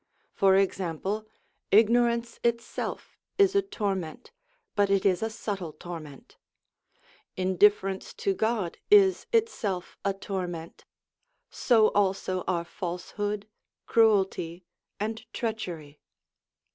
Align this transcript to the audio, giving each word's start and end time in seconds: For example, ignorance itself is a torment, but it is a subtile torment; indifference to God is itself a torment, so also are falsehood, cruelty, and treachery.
For 0.33 0.55
example, 0.55 1.27
ignorance 1.69 2.39
itself 2.43 3.19
is 3.37 3.53
a 3.53 3.61
torment, 3.61 4.31
but 4.73 4.89
it 4.89 5.05
is 5.05 5.21
a 5.21 5.29
subtile 5.29 5.73
torment; 5.73 6.37
indifference 7.37 8.11
to 8.15 8.33
God 8.33 8.79
is 8.89 9.27
itself 9.31 9.99
a 10.03 10.15
torment, 10.15 10.85
so 11.51 11.89
also 11.89 12.43
are 12.47 12.65
falsehood, 12.65 13.47
cruelty, 13.85 14.65
and 14.99 15.23
treachery. 15.33 15.99